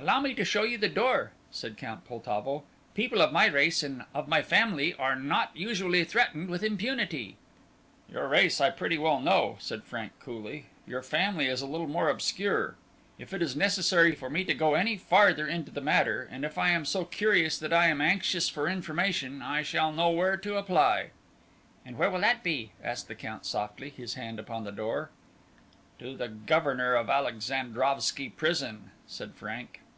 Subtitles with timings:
[0.00, 2.62] "Allow me to show you the door," said Count Poltavo.
[2.94, 7.36] "People of my race and of my family are not usually threatened with impunity."
[8.08, 12.08] "Your race I pretty well know," said Frank, coolly; "your family is a little more
[12.10, 12.76] obscure.
[13.18, 16.58] If it is necessary for me to go any farther into the matter, and if
[16.58, 20.56] I am so curious that I am anxious for information, I shall know where to
[20.58, 21.10] apply."
[21.84, 25.10] "And where will that be?" asked the Count softly, his hand upon the door.
[25.98, 29.80] "To the Governor of Alexandrovski Prison," said Frank.